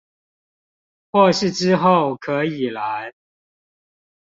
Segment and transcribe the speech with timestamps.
[1.11, 3.13] 或是之後可以來